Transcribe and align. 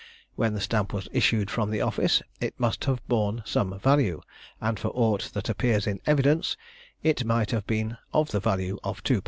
When 0.33 0.55
the 0.55 0.59
stamp 0.61 0.93
was 0.93 1.07
issued 1.11 1.51
from 1.51 1.69
the 1.69 1.81
office 1.81 2.23
it 2.39 2.59
must 2.59 2.85
have 2.85 3.07
borne 3.07 3.43
some 3.45 3.77
value, 3.79 4.21
and 4.59 4.79
for 4.79 4.87
aught 4.95 5.29
that 5.35 5.47
appears 5.47 5.85
in 5.85 6.01
evidence, 6.07 6.57
it 7.03 7.23
might 7.23 7.51
have 7.51 7.67
been 7.67 7.97
of 8.11 8.31
the 8.31 8.39
value 8.39 8.79
of 8.83 9.03
2_l. 9.03 9.19